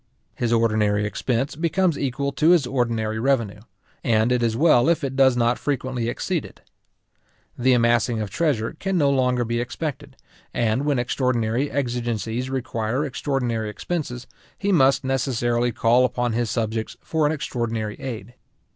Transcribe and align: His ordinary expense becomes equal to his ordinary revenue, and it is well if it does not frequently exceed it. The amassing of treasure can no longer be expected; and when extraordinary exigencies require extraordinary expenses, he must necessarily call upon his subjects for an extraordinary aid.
His 0.33 0.51
ordinary 0.51 1.05
expense 1.05 1.55
becomes 1.55 1.95
equal 1.95 2.31
to 2.31 2.49
his 2.49 2.65
ordinary 2.65 3.19
revenue, 3.19 3.59
and 4.03 4.31
it 4.31 4.41
is 4.41 4.57
well 4.57 4.89
if 4.89 5.03
it 5.03 5.15
does 5.15 5.37
not 5.37 5.59
frequently 5.59 6.09
exceed 6.09 6.43
it. 6.43 6.61
The 7.55 7.73
amassing 7.73 8.19
of 8.19 8.31
treasure 8.31 8.75
can 8.79 8.97
no 8.97 9.11
longer 9.11 9.45
be 9.45 9.59
expected; 9.61 10.17
and 10.55 10.85
when 10.85 10.97
extraordinary 10.97 11.69
exigencies 11.69 12.49
require 12.49 13.05
extraordinary 13.05 13.69
expenses, 13.69 14.25
he 14.57 14.71
must 14.71 15.03
necessarily 15.03 15.71
call 15.71 16.03
upon 16.03 16.33
his 16.33 16.49
subjects 16.49 16.97
for 17.03 17.27
an 17.27 17.31
extraordinary 17.31 17.93
aid. 18.01 18.33